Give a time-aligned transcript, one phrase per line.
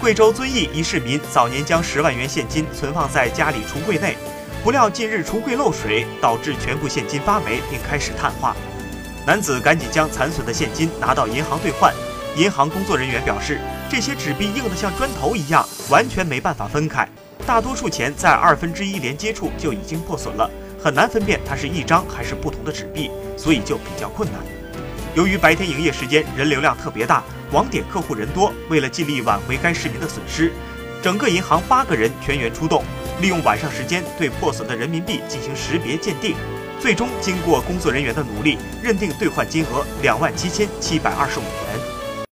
[0.00, 4.16] 贵州遵义一市民早年将十万元现金存放在家里橱柜内，
[4.64, 8.56] 不料近日橱柜漏水，导致全部现金发霉并开始碳化。
[9.26, 11.92] 男子赶紧将残损的现金拿到银行兑换，
[12.34, 13.60] 银行工作人员表示，
[13.90, 17.06] 这些纸币硬得像砖头一样，完全没办法分开。
[17.46, 20.50] 大多数钱在二分之一连接处就已经破损了，
[20.82, 24.40] 很难分辨它是一张还是不同的纸币，所以就比较困难。
[25.14, 30.52] 由于白天营业时间人流量特别大，网点客户人多，为了尽力挽回该市民的损失，
[31.02, 32.84] 整个银行八个人全员出动，
[33.20, 36.36] 利用晚上时间对破损的人民币进行识别鉴定，
[36.80, 41.99] 最终经过工作人员的努力，认定兑换金额两万七千七百二十五元。